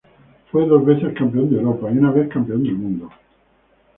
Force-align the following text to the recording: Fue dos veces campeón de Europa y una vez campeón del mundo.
Fue 0.51 0.65
dos 0.65 0.83
veces 0.83 1.13
campeón 1.15 1.51
de 1.51 1.57
Europa 1.57 1.91
y 1.93 1.99
una 1.99 2.09
vez 2.09 2.27
campeón 2.27 2.63
del 2.63 2.73
mundo. 2.73 3.11